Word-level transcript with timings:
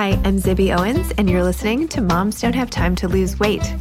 Hi, 0.00 0.10
I'm 0.22 0.36
Zibby 0.36 0.72
Owens, 0.78 1.10
and 1.18 1.28
you're 1.28 1.42
listening 1.42 1.88
to 1.88 2.00
Moms 2.00 2.40
Don't 2.40 2.54
Have 2.54 2.70
Time 2.70 2.94
to 2.94 3.08
Lose 3.08 3.40
Weight. 3.40 3.74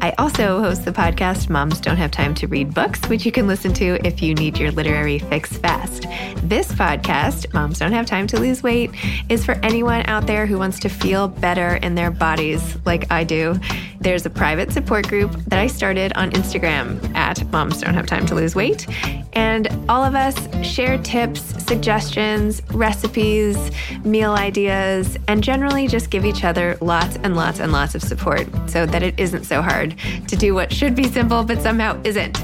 I 0.00 0.12
also 0.16 0.60
host 0.60 0.84
the 0.84 0.92
podcast 0.92 1.50
Moms 1.50 1.80
Don't 1.80 1.96
Have 1.96 2.12
Time 2.12 2.32
to 2.36 2.46
Read 2.46 2.72
Books, 2.72 3.04
which 3.08 3.26
you 3.26 3.32
can 3.32 3.48
listen 3.48 3.74
to 3.74 3.98
if 4.06 4.22
you 4.22 4.36
need 4.36 4.56
your 4.56 4.70
literary 4.70 5.18
fix 5.18 5.56
fast. 5.56 6.06
This 6.42 6.72
podcast, 6.72 7.52
Moms 7.52 7.78
Don't 7.78 7.92
Have 7.92 8.06
Time 8.06 8.26
to 8.28 8.40
Lose 8.40 8.62
Weight, 8.62 8.90
is 9.28 9.44
for 9.44 9.52
anyone 9.62 10.06
out 10.06 10.26
there 10.26 10.46
who 10.46 10.58
wants 10.58 10.78
to 10.80 10.88
feel 10.88 11.28
better 11.28 11.76
in 11.76 11.94
their 11.94 12.10
bodies 12.10 12.76
like 12.84 13.10
I 13.10 13.24
do. 13.24 13.58
There's 14.00 14.24
a 14.24 14.30
private 14.30 14.72
support 14.72 15.08
group 15.08 15.32
that 15.46 15.58
I 15.58 15.66
started 15.66 16.12
on 16.14 16.30
Instagram 16.30 17.14
at 17.14 17.44
Moms 17.50 17.80
Don't 17.80 17.94
Have 17.94 18.06
Time 18.06 18.26
to 18.26 18.34
Lose 18.34 18.54
Weight. 18.54 18.86
And 19.32 19.68
all 19.88 20.04
of 20.04 20.14
us 20.14 20.36
share 20.64 20.98
tips, 20.98 21.42
suggestions, 21.64 22.62
recipes, 22.70 23.70
meal 24.04 24.32
ideas, 24.32 25.18
and 25.26 25.42
generally 25.42 25.88
just 25.88 26.10
give 26.10 26.24
each 26.24 26.44
other 26.44 26.78
lots 26.80 27.16
and 27.16 27.36
lots 27.36 27.60
and 27.60 27.72
lots 27.72 27.94
of 27.94 28.02
support 28.02 28.46
so 28.68 28.86
that 28.86 29.02
it 29.02 29.18
isn't 29.18 29.44
so 29.44 29.60
hard 29.60 29.94
to 30.28 30.36
do 30.36 30.54
what 30.54 30.72
should 30.72 30.94
be 30.94 31.04
simple 31.04 31.44
but 31.44 31.60
somehow 31.60 32.00
isn't. 32.04 32.38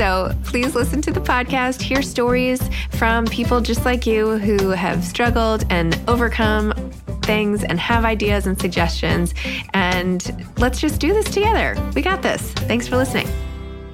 So 0.00 0.34
please 0.44 0.74
listen 0.74 1.02
to 1.02 1.12
the 1.12 1.20
podcast, 1.20 1.82
hear 1.82 2.00
stories 2.00 2.58
from 2.92 3.26
people 3.26 3.60
just 3.60 3.84
like 3.84 4.06
you 4.06 4.38
who 4.38 4.70
have 4.70 5.04
struggled 5.04 5.66
and 5.68 6.00
overcome 6.08 6.72
things 7.20 7.62
and 7.64 7.78
have 7.78 8.06
ideas 8.06 8.46
and 8.46 8.58
suggestions. 8.58 9.34
And 9.74 10.46
let's 10.56 10.80
just 10.80 11.02
do 11.02 11.12
this 11.12 11.26
together. 11.26 11.76
We 11.94 12.00
got 12.00 12.22
this. 12.22 12.40
Thanks 12.40 12.88
for 12.88 12.96
listening. 12.96 13.28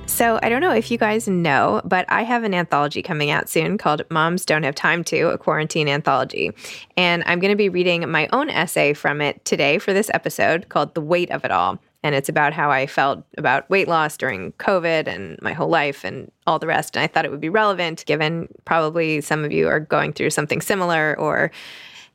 So, 0.07 0.39
I 0.45 0.49
don't 0.49 0.61
know 0.61 0.73
if 0.73 0.93
you 0.93 0.97
guys 0.97 1.27
know, 1.27 1.83
but 1.85 2.07
I 2.09 2.23
have 2.23 2.45
an 2.45 2.55
anthology 2.55 3.03
coming 3.03 3.31
out 3.31 3.49
soon 3.49 3.77
called 3.77 4.03
Moms 4.09 4.45
Don't 4.45 4.63
Have 4.63 4.77
Time 4.77 5.03
to, 5.05 5.31
a 5.31 5.39
quarantine 5.39 5.89
anthology. 5.89 6.53
And 6.97 7.25
I'm 7.27 7.41
going 7.41 7.51
to 7.51 7.57
be 7.57 7.69
reading 7.69 8.09
my 8.09 8.29
own 8.33 8.49
essay 8.49 8.93
from 8.93 9.21
it 9.21 9.45
today 9.45 9.79
for 9.79 9.93
this 9.93 10.09
episode 10.15 10.69
called 10.69 10.95
The 10.95 11.01
Weight 11.01 11.33
of 11.33 11.45
It 11.45 11.51
All. 11.51 11.81
And 12.07 12.15
it's 12.15 12.29
about 12.29 12.53
how 12.53 12.71
I 12.71 12.87
felt 12.87 13.25
about 13.37 13.69
weight 13.69 13.89
loss 13.89 14.17
during 14.17 14.53
COVID 14.53 15.09
and 15.09 15.37
my 15.43 15.53
whole 15.53 15.69
life 15.69 16.05
and 16.05 16.31
all 16.47 16.61
the 16.61 16.69
rest. 16.69 16.95
And 16.95 17.03
I 17.03 17.09
thought 17.09 17.25
it 17.25 17.33
would 17.33 17.41
be 17.41 17.49
relevant 17.49 18.07
given 18.07 18.47
probably 18.65 19.21
some 19.21 19.43
of 19.45 19.51
you 19.51 19.67
are 19.67 19.81
going 19.81 20.13
through 20.13 20.31
something 20.31 20.61
similar 20.61 21.19
or 21.19 21.51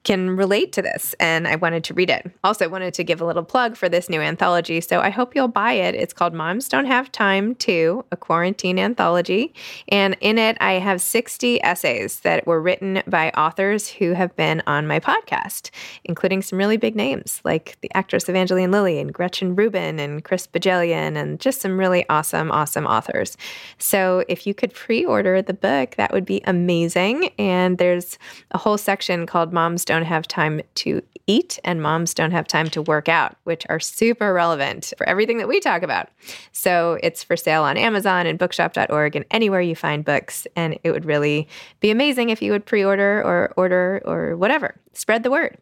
can 0.03 0.35
relate 0.35 0.71
to 0.73 0.81
this, 0.81 1.13
and 1.19 1.47
I 1.47 1.55
wanted 1.55 1.83
to 1.85 1.93
read 1.93 2.09
it. 2.09 2.31
Also, 2.43 2.67
wanted 2.67 2.93
to 2.95 3.03
give 3.03 3.21
a 3.21 3.25
little 3.25 3.43
plug 3.43 3.77
for 3.77 3.87
this 3.87 4.09
new 4.09 4.19
anthology, 4.19 4.81
so 4.81 4.99
I 4.99 5.09
hope 5.09 5.35
you'll 5.35 5.47
buy 5.47 5.73
it. 5.73 5.93
It's 5.93 6.13
called 6.13 6.33
Moms 6.33 6.67
Don't 6.67 6.85
Have 6.85 7.11
Time 7.11 7.53
to, 7.55 8.03
a 8.11 8.17
quarantine 8.17 8.79
anthology. 8.79 9.53
And 9.89 10.17
in 10.19 10.39
it, 10.39 10.57
I 10.59 10.73
have 10.73 11.01
60 11.01 11.63
essays 11.63 12.21
that 12.21 12.47
were 12.47 12.59
written 12.59 13.03
by 13.05 13.29
authors 13.31 13.87
who 13.89 14.13
have 14.13 14.35
been 14.35 14.63
on 14.65 14.87
my 14.87 14.99
podcast, 14.99 15.69
including 16.03 16.41
some 16.41 16.57
really 16.57 16.77
big 16.77 16.95
names 16.95 17.39
like 17.43 17.77
the 17.81 17.91
actress 17.93 18.27
Evangeline 18.27 18.71
Lilly 18.71 18.99
and 18.99 19.13
Gretchen 19.13 19.55
Rubin 19.55 19.99
and 19.99 20.23
Chris 20.23 20.47
Bohjalian, 20.47 21.15
and 21.15 21.39
just 21.39 21.61
some 21.61 21.77
really 21.77 22.09
awesome, 22.09 22.51
awesome 22.51 22.87
authors. 22.87 23.37
So 23.77 24.23
if 24.27 24.47
you 24.47 24.55
could 24.55 24.73
pre 24.73 25.05
order 25.05 25.43
the 25.43 25.53
book, 25.53 25.95
that 25.97 26.11
would 26.11 26.25
be 26.25 26.41
amazing. 26.45 27.29
And 27.37 27.77
there's 27.77 28.17
a 28.49 28.57
whole 28.57 28.79
section 28.79 29.27
called 29.27 29.53
Moms 29.53 29.85
don't 29.91 30.05
have 30.05 30.25
time 30.25 30.61
to 30.75 31.01
eat 31.27 31.59
and 31.65 31.81
moms 31.81 32.13
don't 32.13 32.31
have 32.31 32.47
time 32.47 32.69
to 32.69 32.81
work 32.81 33.09
out, 33.09 33.35
which 33.43 33.65
are 33.67 33.79
super 33.79 34.33
relevant 34.33 34.93
for 34.97 35.07
everything 35.07 35.37
that 35.37 35.49
we 35.49 35.59
talk 35.59 35.81
about. 35.81 36.07
So 36.53 36.97
it's 37.03 37.25
for 37.25 37.35
sale 37.35 37.63
on 37.63 37.75
Amazon 37.75 38.25
and 38.25 38.39
bookshop.org 38.39 39.17
and 39.17 39.25
anywhere 39.31 39.59
you 39.59 39.75
find 39.75 40.05
books. 40.05 40.47
And 40.55 40.79
it 40.85 40.91
would 40.91 41.03
really 41.03 41.49
be 41.81 41.91
amazing 41.91 42.29
if 42.29 42.41
you 42.41 42.53
would 42.53 42.65
pre 42.65 42.85
order 42.85 43.21
or 43.21 43.53
order 43.57 44.01
or 44.05 44.37
whatever. 44.37 44.75
Spread 44.93 45.23
the 45.23 45.31
word. 45.31 45.57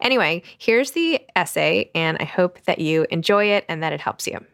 Anyway, 0.00 0.42
here's 0.58 0.90
the 0.90 1.20
essay, 1.36 1.88
and 1.94 2.16
I 2.18 2.24
hope 2.24 2.60
that 2.64 2.80
you 2.80 3.06
enjoy 3.10 3.44
it 3.52 3.64
and 3.68 3.80
that 3.84 3.92
it 3.92 4.00
helps 4.00 4.26
you. 4.26 4.44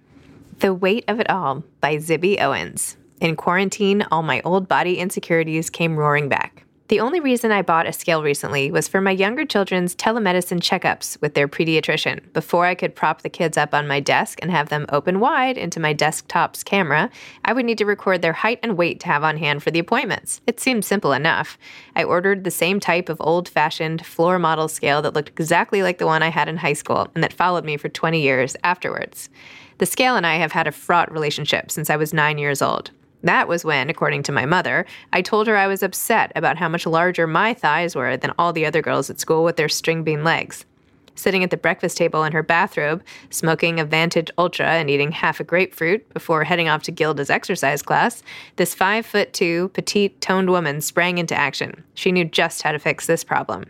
The 0.59 0.75
Weight 0.75 1.07
of 1.09 1.19
It 1.19 1.31
All 1.31 1.65
by 1.81 1.97
Zibby 1.97 2.39
Owens. 2.43 2.99
In 3.23 3.37
quarantine, 3.37 4.05
all 4.11 4.23
my 4.23 4.43
old 4.43 4.69
body 4.69 4.99
insecurities 4.99 5.71
came 5.71 5.97
roaring 5.97 6.29
back. 6.29 6.64
The 6.89 7.01
only 7.01 7.19
reason 7.19 7.51
I 7.51 7.63
bought 7.63 7.87
a 7.87 7.95
scale 7.95 8.23
recently 8.23 8.71
was 8.71 8.89
for 8.89 9.01
my 9.01 9.11
younger 9.11 9.47
children's 9.47 9.97
telemedicine 9.97 10.61
checkups 10.61 11.19
with 11.23 11.33
their 11.33 11.49
pediatrician. 11.49 12.31
Before 12.35 12.67
I 12.67 12.75
could 12.75 12.95
prop 12.95 13.23
the 13.23 13.31
kids 13.31 13.57
up 13.57 13.73
on 13.73 13.89
my 13.89 14.01
desk 14.01 14.39
and 14.43 14.51
have 14.51 14.69
them 14.69 14.85
open 14.91 15.19
wide 15.19 15.57
into 15.57 15.81
my 15.81 15.95
desktop's 15.95 16.63
camera, 16.63 17.09
I 17.43 17.55
would 17.55 17.65
need 17.65 17.79
to 17.79 17.87
record 17.87 18.21
their 18.21 18.35
height 18.35 18.59
and 18.63 18.77
weight 18.77 19.01
to 19.01 19.07
have 19.07 19.25
on 19.25 19.39
hand 19.39 19.63
for 19.63 19.71
the 19.71 19.79
appointments. 19.79 20.43
It 20.47 20.61
seemed 20.61 20.85
simple 20.85 21.15
enough. 21.15 21.57
I 21.97 22.05
ordered 22.05 22.45
the 22.45 22.51
same 22.51 22.81
type 22.81 23.09
of 23.09 23.17
old 23.19 23.49
fashioned 23.49 24.05
floor 24.05 24.39
model 24.39 24.69
scale 24.69 25.01
that 25.01 25.15
looked 25.15 25.31
exactly 25.31 25.83
like 25.83 25.97
the 25.97 26.07
one 26.07 26.23
I 26.23 26.29
had 26.29 26.51
in 26.51 26.59
high 26.59 26.75
school 26.75 27.09
and 27.15 27.25
that 27.25 27.33
followed 27.33 27.65
me 27.65 27.79
for 27.79 27.89
20 27.89 28.21
years 28.21 28.57
afterwards. 28.63 29.31
The 29.79 29.87
scale 29.87 30.17
and 30.17 30.27
I 30.27 30.37
have 30.37 30.53
had 30.53 30.67
a 30.67 30.73
fraught 30.73 31.11
relationship 31.11 31.71
since 31.71 31.89
I 31.89 31.97
was 31.97 32.13
nine 32.13 32.37
years 32.37 32.61
old. 32.61 32.91
That 33.25 33.49
was 33.49 33.65
when, 33.65 33.89
according 33.89 34.23
to 34.25 34.33
my 34.33 34.45
mother, 34.45 34.85
I 35.13 35.23
told 35.23 35.47
her 35.47 35.57
I 35.57 35.67
was 35.67 35.83
upset 35.83 36.31
about 36.37 36.59
how 36.59 36.69
much 36.69 36.87
larger 36.87 37.27
my 37.27 37.55
thighs 37.55 37.97
were 37.97 38.19
than 38.19 38.35
all 38.39 38.53
the 38.53 38.67
other 38.67 38.83
girls 38.83 39.09
at 39.09 39.19
school 39.19 39.45
with 39.45 39.57
their 39.57 39.69
string 39.71 40.05
bean 40.05 40.23
legs. 40.23 40.67
Sitting 41.15 41.43
at 41.43 41.51
the 41.51 41.57
breakfast 41.57 41.97
table 41.97 42.23
in 42.25 42.33
her 42.33 42.43
bathrobe, 42.43 43.03
smoking 43.31 43.81
a 43.81 43.85
Vantage 43.85 44.31
Ultra 44.37 44.67
and 44.67 44.91
eating 44.91 45.11
half 45.11 45.41
a 45.41 45.45
grapefruit 45.45 46.13
before 46.13 46.45
heading 46.45 46.69
off 46.69 46.83
to 46.83 46.93
Gilda's 46.93 47.31
exercise 47.31 47.81
class, 47.83 48.23
this 48.57 48.75
five 48.75 49.07
foot 49.07 49.33
two, 49.33 49.71
petite, 49.73 50.21
toned 50.21 50.51
woman 50.51 50.83
sprang 50.83 51.17
into 51.17 51.35
action. 51.35 51.83
She 51.95 52.13
knew 52.13 52.27
just 52.27 52.61
how 52.61 52.73
to 52.73 52.79
fix 52.79 53.07
this 53.07 53.25
problem. 53.25 53.65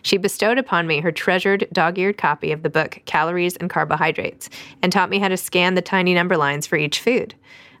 She 0.00 0.16
bestowed 0.16 0.56
upon 0.56 0.86
me 0.86 1.00
her 1.00 1.12
treasured 1.12 1.68
dog 1.70 1.98
eared 1.98 2.16
copy 2.16 2.50
of 2.50 2.62
the 2.62 2.70
book 2.70 3.02
Calories 3.04 3.56
and 3.56 3.68
Carbohydrates 3.68 4.48
and 4.80 4.90
taught 4.90 5.10
me 5.10 5.18
how 5.18 5.28
to 5.28 5.36
scan 5.36 5.74
the 5.74 5.82
tiny 5.82 6.14
number 6.14 6.38
lines 6.38 6.66
for 6.66 6.76
each 6.76 7.00
food. 7.00 7.34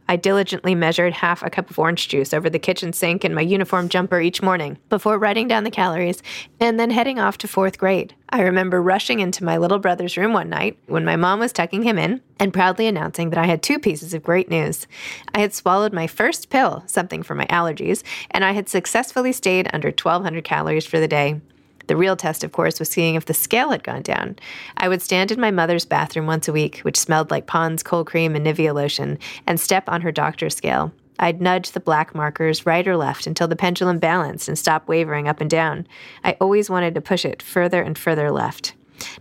I 0.08 0.16
diligently 0.16 0.74
measured 0.74 1.14
half 1.14 1.42
a 1.42 1.50
cup 1.50 1.70
of 1.70 1.78
orange 1.78 2.08
juice 2.08 2.32
over 2.32 2.48
the 2.48 2.58
kitchen 2.58 2.92
sink 2.92 3.24
in 3.24 3.34
my 3.34 3.40
uniform 3.40 3.88
jumper 3.88 4.20
each 4.20 4.42
morning 4.42 4.78
before 4.88 5.18
writing 5.18 5.48
down 5.48 5.64
the 5.64 5.70
calories 5.70 6.22
and 6.60 6.78
then 6.78 6.90
heading 6.90 7.18
off 7.18 7.38
to 7.38 7.48
fourth 7.48 7.78
grade. 7.78 8.14
I 8.28 8.42
remember 8.42 8.80
rushing 8.82 9.20
into 9.20 9.44
my 9.44 9.56
little 9.56 9.78
brother's 9.78 10.16
room 10.16 10.32
one 10.32 10.48
night 10.48 10.78
when 10.86 11.04
my 11.04 11.16
mom 11.16 11.40
was 11.40 11.52
tucking 11.52 11.82
him 11.82 11.98
in 11.98 12.20
and 12.38 12.52
proudly 12.52 12.86
announcing 12.86 13.30
that 13.30 13.38
I 13.38 13.46
had 13.46 13.62
two 13.62 13.78
pieces 13.78 14.14
of 14.14 14.22
great 14.22 14.48
news. 14.48 14.86
I 15.34 15.40
had 15.40 15.54
swallowed 15.54 15.92
my 15.92 16.06
first 16.06 16.50
pill, 16.50 16.84
something 16.86 17.22
for 17.22 17.34
my 17.34 17.46
allergies, 17.46 18.02
and 18.30 18.44
I 18.44 18.52
had 18.52 18.68
successfully 18.68 19.32
stayed 19.32 19.68
under 19.72 19.88
1,200 19.88 20.44
calories 20.44 20.86
for 20.86 21.00
the 21.00 21.08
day. 21.08 21.40
The 21.86 21.96
real 21.96 22.16
test, 22.16 22.42
of 22.42 22.52
course, 22.52 22.78
was 22.78 22.88
seeing 22.88 23.14
if 23.14 23.26
the 23.26 23.34
scale 23.34 23.70
had 23.70 23.84
gone 23.84 24.02
down. 24.02 24.36
I 24.76 24.88
would 24.88 25.02
stand 25.02 25.30
in 25.30 25.40
my 25.40 25.50
mother's 25.50 25.84
bathroom 25.84 26.26
once 26.26 26.48
a 26.48 26.52
week, 26.52 26.78
which 26.80 26.98
smelled 26.98 27.30
like 27.30 27.46
Pond's 27.46 27.82
cold 27.82 28.06
cream 28.06 28.34
and 28.34 28.46
Nivea 28.46 28.74
lotion, 28.74 29.18
and 29.46 29.60
step 29.60 29.88
on 29.88 30.00
her 30.00 30.12
doctor's 30.12 30.56
scale. 30.56 30.92
I'd 31.18 31.40
nudge 31.40 31.70
the 31.70 31.80
black 31.80 32.14
markers 32.14 32.66
right 32.66 32.86
or 32.86 32.96
left 32.96 33.26
until 33.26 33.48
the 33.48 33.56
pendulum 33.56 33.98
balanced 33.98 34.48
and 34.48 34.58
stopped 34.58 34.88
wavering 34.88 35.28
up 35.28 35.40
and 35.40 35.48
down. 35.48 35.86
I 36.24 36.36
always 36.40 36.68
wanted 36.68 36.94
to 36.94 37.00
push 37.00 37.24
it 37.24 37.42
further 37.42 37.82
and 37.82 37.96
further 37.96 38.30
left. 38.30 38.74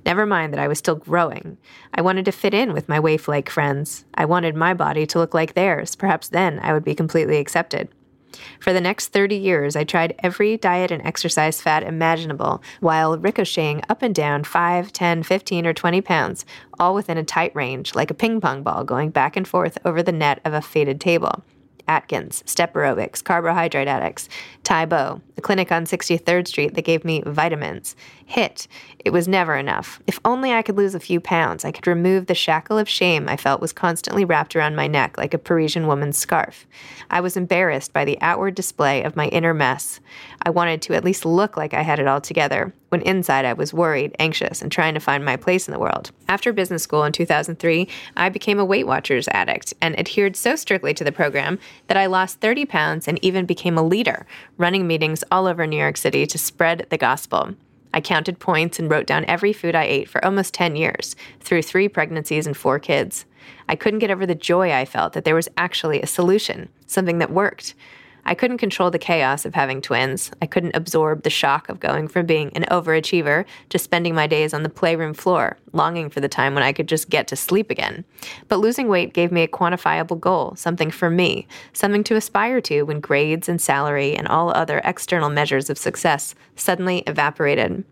Never 0.05 0.25
mind 0.25 0.53
that 0.53 0.59
I 0.59 0.67
was 0.67 0.79
still 0.79 0.95
growing. 0.95 1.57
I 1.93 2.01
wanted 2.01 2.25
to 2.25 2.31
fit 2.31 2.53
in 2.53 2.73
with 2.73 2.89
my 2.89 2.99
waif 2.99 3.27
like 3.27 3.49
friends. 3.49 4.05
I 4.13 4.25
wanted 4.25 4.55
my 4.55 4.73
body 4.73 5.05
to 5.07 5.19
look 5.19 5.33
like 5.33 5.53
theirs. 5.53 5.95
Perhaps 5.95 6.29
then 6.29 6.59
I 6.59 6.73
would 6.73 6.83
be 6.83 6.95
completely 6.95 7.37
accepted. 7.37 7.89
For 8.59 8.73
the 8.73 8.81
next 8.81 9.07
30 9.07 9.35
years, 9.35 9.75
I 9.75 9.83
tried 9.83 10.15
every 10.19 10.57
diet 10.57 10.91
and 10.91 11.05
exercise 11.05 11.61
fad 11.61 11.83
imaginable 11.83 12.61
while 12.79 13.17
ricocheting 13.17 13.81
up 13.89 14.01
and 14.01 14.13
down 14.13 14.43
5, 14.43 14.91
10, 14.91 15.23
15, 15.23 15.65
or 15.65 15.73
20 15.73 16.01
pounds, 16.01 16.45
all 16.79 16.95
within 16.95 17.17
a 17.17 17.23
tight 17.23 17.55
range, 17.55 17.95
like 17.95 18.11
a 18.11 18.15
ping 18.15 18.41
pong 18.41 18.63
ball 18.63 18.83
going 18.83 19.09
back 19.09 19.35
and 19.35 19.47
forth 19.47 19.77
over 19.85 20.01
the 20.01 20.11
net 20.11 20.39
of 20.43 20.53
a 20.53 20.61
faded 20.61 20.99
table. 20.99 21.43
Atkins, 21.87 22.43
Step 22.45 22.73
Aerobics, 22.73 23.23
Carbohydrate 23.23 23.87
Addicts, 23.87 24.29
Tae 24.63 24.85
Bo, 24.85 25.21
a 25.37 25.41
clinic 25.41 25.71
on 25.71 25.85
63rd 25.85 26.47
Street 26.47 26.73
that 26.73 26.83
gave 26.83 27.05
me 27.05 27.21
vitamins. 27.25 27.95
HIIT. 28.29 28.67
It 28.99 29.11
was 29.11 29.27
never 29.27 29.55
enough. 29.55 30.01
If 30.07 30.19
only 30.25 30.51
I 30.51 30.63
could 30.63 30.77
lose 30.77 30.95
a 30.95 30.99
few 30.99 31.19
pounds, 31.19 31.63
I 31.63 31.71
could 31.71 31.85
remove 31.85 32.25
the 32.25 32.33
shackle 32.33 32.77
of 32.77 32.89
shame 32.89 33.29
I 33.29 33.37
felt 33.37 33.61
was 33.61 33.71
constantly 33.71 34.25
wrapped 34.25 34.55
around 34.55 34.75
my 34.75 34.87
neck 34.87 35.17
like 35.17 35.33
a 35.33 35.37
Parisian 35.37 35.85
woman's 35.85 36.17
scarf. 36.17 36.65
I 37.11 37.21
was 37.21 37.37
embarrassed 37.37 37.93
by 37.93 38.03
the 38.03 38.19
outward 38.21 38.55
display 38.55 39.03
of 39.03 39.15
my 39.15 39.27
inner 39.27 39.53
mess. 39.53 39.99
I 40.41 40.49
wanted 40.49 40.81
to 40.83 40.95
at 40.95 41.03
least 41.03 41.25
look 41.25 41.55
like 41.55 41.73
I 41.73 41.81
had 41.81 41.99
it 41.99 42.07
all 42.07 42.21
together, 42.21 42.73
when 42.89 43.01
inside 43.01 43.45
I 43.45 43.53
was 43.53 43.73
worried, 43.73 44.15
anxious, 44.19 44.61
and 44.61 44.71
trying 44.71 44.93
to 44.93 44.99
find 44.99 45.25
my 45.25 45.35
place 45.35 45.67
in 45.67 45.73
the 45.73 45.79
world. 45.79 46.11
After 46.27 46.53
business 46.53 46.83
school 46.83 47.03
in 47.03 47.11
2003, 47.11 47.87
I 48.15 48.29
became 48.29 48.59
a 48.59 48.65
Weight 48.65 48.87
Watchers 48.87 49.27
addict 49.29 49.73
and 49.81 49.97
adhered 49.99 50.35
so 50.35 50.55
strictly 50.55 50.93
to 50.93 51.03
the 51.03 51.11
program 51.11 51.59
that 51.87 51.97
I 51.97 52.05
lost 52.05 52.41
30 52.41 52.65
pounds 52.65 53.07
and 53.07 53.19
even 53.23 53.45
became 53.45 53.77
a 53.77 53.83
leader, 53.83 54.25
running 54.57 54.87
meetings 54.87 55.23
all 55.31 55.47
over 55.47 55.65
New 55.65 55.79
York 55.79 55.97
City 55.97 56.25
to 56.27 56.37
spread 56.37 56.87
the 56.89 56.97
gospel. 56.97 57.55
I 57.95 58.01
counted 58.01 58.39
points 58.39 58.77
and 58.77 58.91
wrote 58.91 59.07
down 59.07 59.23
every 59.25 59.53
food 59.53 59.73
I 59.73 59.85
ate 59.85 60.09
for 60.09 60.23
almost 60.23 60.53
10 60.53 60.75
years, 60.75 61.15
through 61.39 61.61
three 61.61 61.87
pregnancies 61.87 62.45
and 62.45 62.55
four 62.55 62.77
kids. 62.77 63.25
I 63.69 63.77
couldn't 63.77 63.99
get 63.99 64.11
over 64.11 64.25
the 64.25 64.35
joy 64.35 64.73
I 64.73 64.83
felt 64.83 65.13
that 65.13 65.23
there 65.23 65.33
was 65.33 65.47
actually 65.55 66.01
a 66.01 66.07
solution, 66.07 66.67
something 66.87 67.19
that 67.19 67.31
worked. 67.31 67.73
I 68.27 68.33
couldn't 68.33 68.57
control 68.57 68.89
the 68.89 68.97
chaos 68.97 69.45
of 69.45 69.53
having 69.53 69.81
twins. 69.81 70.31
I 70.41 70.47
couldn't 70.47 70.75
absorb 70.75 71.21
the 71.21 71.29
shock 71.29 71.69
of 71.69 71.79
going 71.79 72.07
from 72.07 72.25
being 72.25 72.51
an 72.55 72.65
overachiever 72.71 73.45
to 73.69 73.77
spending 73.77 74.15
my 74.15 74.25
days 74.25 74.53
on 74.53 74.63
the 74.63 74.69
playroom 74.69 75.13
floor, 75.13 75.57
longing 75.73 76.09
for 76.09 76.21
the 76.21 76.27
time 76.27 76.55
when 76.55 76.63
I 76.63 76.73
could 76.73 76.87
just 76.87 77.09
get 77.09 77.27
to 77.27 77.35
sleep 77.35 77.69
again. 77.69 78.03
But 78.47 78.59
losing 78.59 78.87
weight 78.87 79.13
gave 79.13 79.31
me 79.31 79.43
a 79.43 79.47
quantifiable 79.47 80.19
goal, 80.19 80.55
something 80.55 80.89
for 80.89 81.09
me, 81.09 81.47
something 81.71 82.03
to 82.05 82.15
aspire 82.15 82.61
to 82.61 82.81
when 82.83 82.99
grades 82.99 83.47
and 83.47 83.61
salary 83.61 84.15
and 84.15 84.27
all 84.27 84.49
other 84.49 84.81
external 84.83 85.29
measures 85.29 85.69
of 85.69 85.77
success 85.77 86.33
suddenly 86.55 87.03
evaporated. 87.05 87.83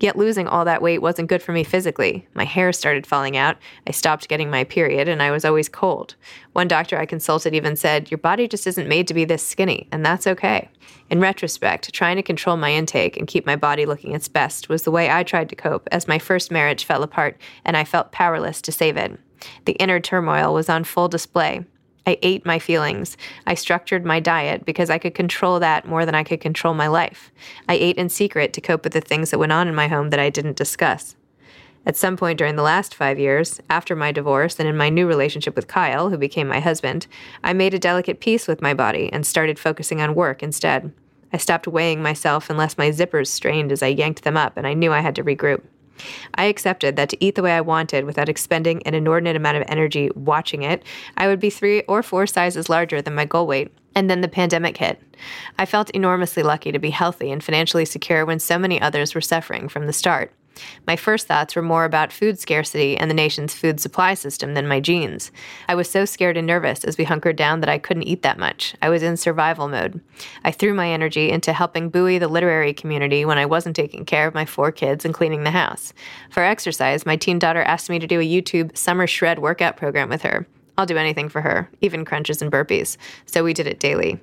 Yet 0.00 0.16
losing 0.16 0.46
all 0.46 0.64
that 0.64 0.82
weight 0.82 1.02
wasn't 1.02 1.28
good 1.28 1.42
for 1.42 1.52
me 1.52 1.64
physically. 1.64 2.26
My 2.34 2.44
hair 2.44 2.72
started 2.72 3.06
falling 3.06 3.36
out, 3.36 3.56
I 3.86 3.92
stopped 3.92 4.28
getting 4.28 4.50
my 4.50 4.64
period, 4.64 5.08
and 5.08 5.22
I 5.22 5.30
was 5.30 5.44
always 5.44 5.68
cold. 5.68 6.14
One 6.52 6.68
doctor 6.68 6.98
I 6.98 7.06
consulted 7.06 7.54
even 7.54 7.76
said, 7.76 8.10
Your 8.10 8.18
body 8.18 8.48
just 8.48 8.66
isn't 8.66 8.88
made 8.88 9.06
to 9.08 9.14
be 9.14 9.24
this 9.24 9.46
skinny, 9.46 9.88
and 9.92 10.04
that's 10.04 10.26
okay. 10.26 10.70
In 11.08 11.20
retrospect, 11.20 11.92
trying 11.92 12.16
to 12.16 12.22
control 12.22 12.56
my 12.56 12.72
intake 12.72 13.16
and 13.16 13.28
keep 13.28 13.46
my 13.46 13.56
body 13.56 13.86
looking 13.86 14.12
its 14.12 14.28
best 14.28 14.68
was 14.68 14.82
the 14.82 14.90
way 14.90 15.10
I 15.10 15.22
tried 15.22 15.48
to 15.50 15.56
cope 15.56 15.88
as 15.92 16.08
my 16.08 16.18
first 16.18 16.50
marriage 16.50 16.84
fell 16.84 17.02
apart 17.02 17.40
and 17.64 17.76
I 17.76 17.84
felt 17.84 18.12
powerless 18.12 18.60
to 18.62 18.72
save 18.72 18.96
it. 18.96 19.18
The 19.66 19.72
inner 19.74 20.00
turmoil 20.00 20.52
was 20.52 20.68
on 20.68 20.84
full 20.84 21.08
display. 21.08 21.64
I 22.06 22.18
ate 22.22 22.46
my 22.46 22.60
feelings. 22.60 23.16
I 23.46 23.54
structured 23.54 24.04
my 24.04 24.20
diet 24.20 24.64
because 24.64 24.90
I 24.90 24.98
could 24.98 25.14
control 25.14 25.58
that 25.58 25.88
more 25.88 26.06
than 26.06 26.14
I 26.14 26.22
could 26.22 26.40
control 26.40 26.72
my 26.72 26.86
life. 26.86 27.32
I 27.68 27.74
ate 27.74 27.96
in 27.96 28.08
secret 28.08 28.52
to 28.52 28.60
cope 28.60 28.84
with 28.84 28.92
the 28.92 29.00
things 29.00 29.30
that 29.30 29.38
went 29.38 29.52
on 29.52 29.66
in 29.66 29.74
my 29.74 29.88
home 29.88 30.10
that 30.10 30.20
I 30.20 30.30
didn't 30.30 30.56
discuss. 30.56 31.16
At 31.84 31.96
some 31.96 32.16
point 32.16 32.38
during 32.38 32.56
the 32.56 32.62
last 32.62 32.94
five 32.94 33.18
years, 33.18 33.60
after 33.70 33.94
my 33.94 34.12
divorce 34.12 34.58
and 34.58 34.68
in 34.68 34.76
my 34.76 34.88
new 34.88 35.06
relationship 35.06 35.54
with 35.56 35.68
Kyle, 35.68 36.10
who 36.10 36.18
became 36.18 36.48
my 36.48 36.60
husband, 36.60 37.06
I 37.44 37.52
made 37.52 37.74
a 37.74 37.78
delicate 37.78 38.20
peace 38.20 38.46
with 38.46 38.62
my 38.62 38.74
body 38.74 39.12
and 39.12 39.26
started 39.26 39.58
focusing 39.58 40.00
on 40.00 40.14
work 40.14 40.42
instead. 40.42 40.92
I 41.32 41.38
stopped 41.38 41.66
weighing 41.66 42.02
myself 42.02 42.50
unless 42.50 42.78
my 42.78 42.90
zippers 42.90 43.28
strained 43.28 43.72
as 43.72 43.82
I 43.82 43.88
yanked 43.88 44.22
them 44.22 44.36
up, 44.36 44.56
and 44.56 44.66
I 44.66 44.74
knew 44.74 44.92
I 44.92 45.00
had 45.00 45.16
to 45.16 45.24
regroup. 45.24 45.62
I 46.34 46.44
accepted 46.44 46.96
that 46.96 47.08
to 47.10 47.24
eat 47.24 47.34
the 47.34 47.42
way 47.42 47.52
I 47.52 47.60
wanted 47.60 48.04
without 48.04 48.28
expending 48.28 48.82
an 48.84 48.94
inordinate 48.94 49.36
amount 49.36 49.56
of 49.56 49.64
energy 49.68 50.10
watching 50.14 50.62
it, 50.62 50.82
I 51.16 51.26
would 51.26 51.40
be 51.40 51.50
three 51.50 51.82
or 51.82 52.02
four 52.02 52.26
sizes 52.26 52.68
larger 52.68 53.02
than 53.02 53.14
my 53.14 53.24
goal 53.24 53.46
weight. 53.46 53.72
And 53.94 54.10
then 54.10 54.20
the 54.20 54.28
pandemic 54.28 54.76
hit. 54.76 55.00
I 55.58 55.64
felt 55.64 55.88
enormously 55.90 56.42
lucky 56.42 56.70
to 56.70 56.78
be 56.78 56.90
healthy 56.90 57.30
and 57.30 57.42
financially 57.42 57.86
secure 57.86 58.26
when 58.26 58.38
so 58.38 58.58
many 58.58 58.80
others 58.80 59.14
were 59.14 59.22
suffering 59.22 59.68
from 59.68 59.86
the 59.86 59.92
start. 59.92 60.32
My 60.86 60.96
first 60.96 61.26
thoughts 61.26 61.54
were 61.54 61.62
more 61.62 61.84
about 61.84 62.12
food 62.12 62.38
scarcity 62.38 62.96
and 62.96 63.10
the 63.10 63.14
nation's 63.14 63.54
food 63.54 63.80
supply 63.80 64.14
system 64.14 64.54
than 64.54 64.68
my 64.68 64.80
genes. 64.80 65.30
I 65.68 65.74
was 65.74 65.90
so 65.90 66.04
scared 66.04 66.36
and 66.36 66.46
nervous 66.46 66.84
as 66.84 66.98
we 66.98 67.04
hunkered 67.04 67.36
down 67.36 67.60
that 67.60 67.68
I 67.68 67.78
couldn't 67.78 68.04
eat 68.04 68.22
that 68.22 68.38
much. 68.38 68.74
I 68.82 68.88
was 68.88 69.02
in 69.02 69.16
survival 69.16 69.68
mode. 69.68 70.00
I 70.44 70.50
threw 70.50 70.74
my 70.74 70.88
energy 70.88 71.30
into 71.30 71.52
helping 71.52 71.90
buoy 71.90 72.18
the 72.18 72.28
literary 72.28 72.72
community 72.72 73.24
when 73.24 73.38
I 73.38 73.46
wasn't 73.46 73.76
taking 73.76 74.04
care 74.04 74.26
of 74.26 74.34
my 74.34 74.44
four 74.44 74.72
kids 74.72 75.04
and 75.04 75.14
cleaning 75.14 75.44
the 75.44 75.50
house. 75.50 75.92
For 76.30 76.42
exercise, 76.42 77.06
my 77.06 77.16
teen 77.16 77.38
daughter 77.38 77.62
asked 77.62 77.90
me 77.90 77.98
to 77.98 78.06
do 78.06 78.20
a 78.20 78.24
YouTube 78.24 78.76
summer 78.76 79.06
shred 79.06 79.38
workout 79.38 79.76
program 79.76 80.08
with 80.08 80.22
her. 80.22 80.46
I'll 80.78 80.86
do 80.86 80.96
anything 80.96 81.28
for 81.28 81.40
her, 81.40 81.70
even 81.80 82.04
crunches 82.04 82.42
and 82.42 82.52
burpees. 82.52 82.96
So 83.24 83.42
we 83.42 83.54
did 83.54 83.66
it 83.66 83.80
daily. 83.80 84.20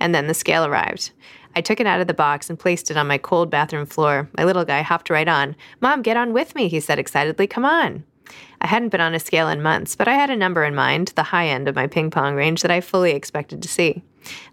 And 0.00 0.14
then 0.14 0.26
the 0.26 0.34
scale 0.34 0.64
arrived. 0.64 1.12
I 1.56 1.60
took 1.60 1.80
it 1.80 1.86
out 1.86 2.00
of 2.00 2.06
the 2.06 2.14
box 2.14 2.50
and 2.50 2.58
placed 2.58 2.90
it 2.90 2.96
on 2.96 3.06
my 3.06 3.18
cold 3.18 3.50
bathroom 3.50 3.86
floor. 3.86 4.28
My 4.36 4.44
little 4.44 4.64
guy 4.64 4.82
hopped 4.82 5.10
right 5.10 5.28
on. 5.28 5.56
Mom, 5.80 6.02
get 6.02 6.16
on 6.16 6.32
with 6.32 6.54
me, 6.54 6.68
he 6.68 6.80
said 6.80 6.98
excitedly. 6.98 7.46
Come 7.46 7.64
on. 7.64 8.04
I 8.60 8.66
hadn't 8.66 8.88
been 8.88 9.00
on 9.00 9.14
a 9.14 9.20
scale 9.20 9.48
in 9.48 9.62
months, 9.62 9.94
but 9.94 10.08
I 10.08 10.14
had 10.14 10.30
a 10.30 10.36
number 10.36 10.64
in 10.64 10.74
mind, 10.74 11.12
the 11.14 11.22
high 11.22 11.48
end 11.48 11.68
of 11.68 11.74
my 11.74 11.86
ping 11.86 12.10
pong 12.10 12.34
range 12.34 12.62
that 12.62 12.70
I 12.70 12.80
fully 12.80 13.12
expected 13.12 13.62
to 13.62 13.68
see. 13.68 14.02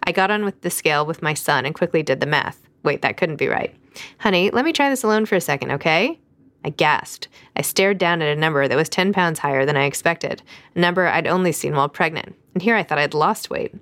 I 0.03 0.11
got 0.11 0.31
on 0.31 0.43
with 0.43 0.61
the 0.61 0.69
scale 0.69 1.05
with 1.05 1.21
my 1.21 1.33
son 1.33 1.65
and 1.65 1.73
quickly 1.73 2.03
did 2.03 2.19
the 2.19 2.25
math. 2.25 2.61
Wait, 2.83 3.01
that 3.01 3.17
couldn't 3.17 3.37
be 3.37 3.47
right. 3.47 3.73
Honey, 4.19 4.49
let 4.49 4.65
me 4.65 4.73
try 4.73 4.89
this 4.89 5.03
alone 5.03 5.25
for 5.25 5.35
a 5.35 5.41
second, 5.41 5.71
okay? 5.71 6.19
I 6.63 6.69
gasped. 6.69 7.27
I 7.55 7.61
stared 7.61 7.97
down 7.97 8.21
at 8.21 8.35
a 8.35 8.39
number 8.39 8.67
that 8.67 8.77
was 8.77 8.89
10 8.89 9.13
pounds 9.13 9.39
higher 9.39 9.65
than 9.65 9.77
I 9.77 9.85
expected, 9.85 10.43
a 10.75 10.79
number 10.79 11.07
I'd 11.07 11.27
only 11.27 11.51
seen 11.51 11.75
while 11.75 11.89
pregnant. 11.89 12.35
And 12.53 12.61
here 12.61 12.75
I 12.75 12.83
thought 12.83 12.99
I'd 12.99 13.13
lost 13.13 13.49
weight. 13.49 13.73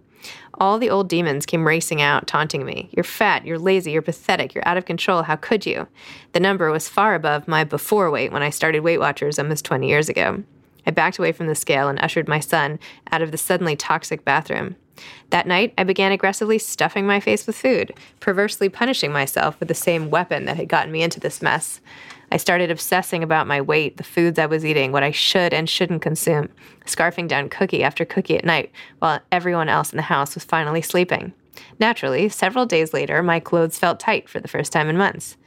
All 0.56 0.78
the 0.78 0.90
old 0.90 1.08
demons 1.08 1.46
came 1.46 1.66
racing 1.66 2.02
out, 2.02 2.28
taunting 2.28 2.66
me. 2.66 2.90
You're 2.92 3.04
fat, 3.04 3.46
you're 3.46 3.60
lazy, 3.60 3.92
you're 3.92 4.02
pathetic, 4.02 4.54
you're 4.54 4.68
out 4.68 4.78
of 4.78 4.86
control, 4.86 5.24
how 5.24 5.38
could 5.38 5.66
you? 5.66 5.88
The 6.34 6.40
number 6.40 6.70
was 6.72 6.90
far 6.90 7.16
above 7.16 7.48
my 7.48 7.64
before 7.64 8.12
weight 8.12 8.32
when 8.32 8.44
I 8.44 8.50
started 8.50 8.82
Weight 8.82 9.00
Watchers 9.00 9.40
almost 9.40 9.66
20 9.66 9.88
years 9.88 10.10
ago. 10.10 10.44
I 10.86 10.92
backed 10.92 11.20
away 11.20 11.32
from 11.32 11.48
the 11.48 11.56
scale 11.56 11.88
and 11.88 12.00
ushered 12.00 12.28
my 12.28 12.40
son 12.40 12.80
out 13.12 13.22
of 13.22 13.32
the 13.32 13.38
suddenly 13.38 13.76
toxic 13.76 14.26
bathroom. 14.26 14.76
That 15.30 15.48
night, 15.48 15.74
I 15.78 15.84
began 15.84 16.12
aggressively 16.12 16.58
stuffing 16.58 17.06
my 17.06 17.20
face 17.20 17.46
with 17.48 17.56
food, 17.56 17.94
perversely 18.20 18.70
punishing 18.70 19.12
myself 19.12 19.60
with 19.60 19.68
the 19.68 19.76
same 19.76 20.10
weapon 20.10 20.46
that 20.46 20.58
had 20.58 20.68
gotten 20.68 20.92
me 20.92 21.04
into 21.04 21.20
this 21.20 21.42
mess. 21.42 21.80
I 22.32 22.38
started 22.38 22.70
obsessing 22.70 23.24
about 23.24 23.48
my 23.48 23.62
weight, 23.62 23.98
the 23.98 24.04
foods 24.04 24.38
I 24.38 24.46
was 24.46 24.66
eating, 24.66 24.92
what 24.92 25.04
I 25.04 25.12
should 25.12 25.54
and 25.54 25.70
shouldn't 25.70 26.02
consume, 26.02 26.50
scarfing 26.86 27.28
down 27.28 27.50
cookie 27.50 27.84
after 27.84 28.06
cookie 28.06 28.38
at 28.38 28.46
night 28.46 28.72
while 29.00 29.20
everyone 29.32 29.70
else 29.70 29.92
in 29.92 29.98
the 29.98 30.04
house 30.04 30.36
was 30.36 30.44
finally 30.44 30.82
sleeping. 30.82 31.34
Naturally, 31.80 32.30
several 32.30 32.66
days 32.66 32.94
later, 32.94 33.24
my 33.24 33.40
clothes 33.40 33.80
felt 33.80 34.00
tight 34.00 34.30
for 34.30 34.40
the 34.40 34.48
first 34.48 34.72
time 34.72 34.90
in 34.90 34.98
months. 34.98 35.38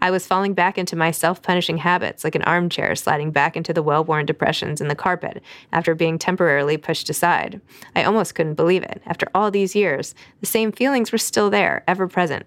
I 0.00 0.10
was 0.10 0.26
falling 0.26 0.52
back 0.52 0.78
into 0.78 0.96
my 0.96 1.12
self 1.12 1.42
punishing 1.42 1.78
habits, 1.78 2.24
like 2.24 2.34
an 2.34 2.42
armchair 2.42 2.96
sliding 2.96 3.30
back 3.30 3.56
into 3.56 3.72
the 3.72 3.82
well 3.82 4.04
worn 4.04 4.26
depressions 4.26 4.80
in 4.80 4.88
the 4.88 4.96
carpet 4.96 5.42
after 5.72 5.94
being 5.94 6.18
temporarily 6.18 6.76
pushed 6.76 7.08
aside. 7.08 7.60
I 7.94 8.04
almost 8.04 8.34
couldn't 8.34 8.54
believe 8.54 8.82
it. 8.82 9.00
After 9.06 9.28
all 9.34 9.50
these 9.50 9.76
years, 9.76 10.14
the 10.40 10.46
same 10.46 10.72
feelings 10.72 11.12
were 11.12 11.18
still 11.18 11.50
there, 11.50 11.84
ever 11.86 12.08
present. 12.08 12.46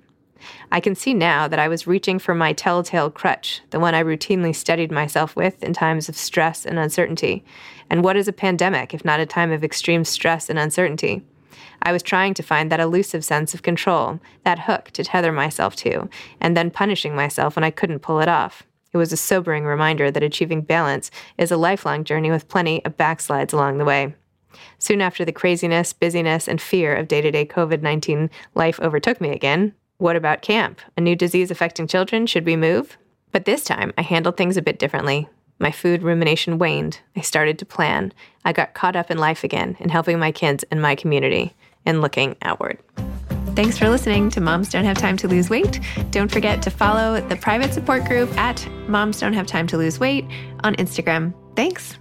I 0.72 0.80
can 0.80 0.96
see 0.96 1.14
now 1.14 1.48
that 1.48 1.60
I 1.60 1.68
was 1.68 1.88
reaching 1.88 2.20
for 2.20 2.36
my 2.36 2.54
telltale 2.54 3.10
crutch, 3.10 3.62
the 3.70 3.80
one 3.80 3.96
I 3.96 4.04
routinely 4.04 4.56
steadied 4.56 4.92
myself 4.92 5.36
with 5.36 5.64
in 5.64 5.74
times 5.74 6.10
of 6.10 6.18
stress 6.18 6.66
and 6.66 6.78
uncertainty. 6.78 7.44
And 7.90 8.04
what 8.04 8.18
is 8.18 8.28
a 8.28 8.34
pandemic 8.34 8.94
if 8.94 9.06
not 9.06 9.20
a 9.20 9.26
time 9.26 9.52
of 9.52 9.64
extreme 9.64 10.04
stress 10.04 10.50
and 10.50 10.60
uncertainty? 10.60 11.24
I 11.82 11.92
was 11.92 12.04
trying 12.04 12.34
to 12.36 12.44
find 12.44 12.72
that 12.72 12.80
elusive 12.80 13.24
sense 13.24 13.54
of 13.54 13.64
control, 13.64 14.20
that 14.44 14.60
hook 14.60 14.92
to 14.92 15.04
tether 15.04 15.32
myself 15.32 15.76
to, 15.78 16.10
and 16.42 16.58
then 16.58 16.72
punishing 16.72 17.16
myself 17.16 17.56
when 17.56 17.64
I 17.64 17.72
couldn't 17.72 18.00
pull 18.00 18.20
it 18.20 18.28
off. 18.28 18.64
It 18.94 18.98
was 18.98 19.12
a 19.12 19.18
sobering 19.18 19.66
reminder 19.66 20.10
that 20.10 20.24
achieving 20.24 20.62
balance 20.62 21.12
is 21.38 21.52
a 21.52 21.58
lifelong 21.58 22.04
journey 22.04 22.31
with 22.31 22.48
plenty 22.48 22.84
of 22.86 22.98
backslides 22.98 23.54
along 23.54 23.78
the 23.78 23.86
way. 23.86 24.16
Soon 24.80 25.02
after 25.02 25.26
the 25.26 25.34
craziness, 25.34 25.92
busyness, 25.92 26.48
and 26.48 26.62
fear 26.62 26.96
of 26.96 27.08
day 27.08 27.22
to 27.22 27.30
day 27.30 27.46
COVID 27.46 27.81
19 27.81 28.30
life 28.54 28.80
overtook 28.80 29.20
me 29.20 29.31
again, 29.31 29.74
what 29.97 30.15
about 30.15 30.42
camp? 30.42 30.81
A 30.97 31.01
new 31.01 31.15
disease 31.15 31.51
affecting 31.51 31.87
children? 31.87 32.28
Should 32.28 32.45
we 32.45 32.56
move? 32.56 32.97
But 33.31 33.45
this 33.45 33.64
time, 33.64 33.94
I 33.97 34.02
handled 34.02 34.37
things 34.37 34.57
a 34.57 34.61
bit 34.61 34.80
differently. 34.80 35.28
My 35.59 35.71
food 35.71 36.04
rumination 36.04 36.57
waned. 36.57 36.99
I 37.16 37.21
started 37.21 37.57
to 37.59 37.66
plan. 37.66 38.14
I 38.44 38.52
got 38.52 38.73
caught 38.73 38.95
up 38.95 39.09
in 39.09 39.18
life 39.18 39.44
again 39.44 39.78
in 39.80 39.90
helping 39.90 40.19
my 40.19 40.31
kids 40.31 40.66
and 40.69 40.81
my 40.81 40.95
community 40.95 41.56
and 41.85 42.02
looking 42.02 42.35
outward. 42.42 42.78
Thanks 43.56 43.78
for 43.78 43.87
listening 43.87 44.30
to 44.31 44.42
Moms 44.42 44.69
Don't 44.69 44.83
Have 44.83 44.97
Time 44.97 45.16
to 45.18 45.30
Lose 45.30 45.49
Weight. 45.49 45.80
Don't 46.11 46.30
forget 46.30 46.61
to 46.64 46.69
follow 46.69 47.21
the 47.21 47.37
private 47.37 47.73
support 47.73 48.04
group 48.04 48.30
at 48.37 48.68
Moms 48.90 49.21
Don't 49.21 49.31
Have 49.31 49.47
Time 49.47 49.66
to 49.68 49.78
Lose 49.78 49.97
Weight 49.97 50.25
on 50.66 50.75
Instagram. 50.75 51.33
Thanks. 51.56 51.97